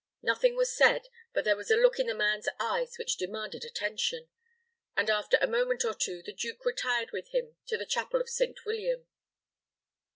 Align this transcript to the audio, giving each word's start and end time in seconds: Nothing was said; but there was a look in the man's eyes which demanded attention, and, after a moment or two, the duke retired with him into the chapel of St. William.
Nothing 0.23 0.55
was 0.55 0.75
said; 0.75 1.09
but 1.31 1.45
there 1.45 1.55
was 1.55 1.69
a 1.69 1.75
look 1.75 1.99
in 1.99 2.07
the 2.07 2.15
man's 2.15 2.49
eyes 2.59 2.97
which 2.97 3.17
demanded 3.17 3.63
attention, 3.63 4.29
and, 4.97 5.11
after 5.11 5.37
a 5.39 5.45
moment 5.45 5.85
or 5.85 5.93
two, 5.93 6.23
the 6.23 6.33
duke 6.33 6.65
retired 6.65 7.11
with 7.11 7.29
him 7.35 7.55
into 7.61 7.77
the 7.77 7.85
chapel 7.85 8.19
of 8.19 8.27
St. 8.27 8.65
William. 8.65 9.05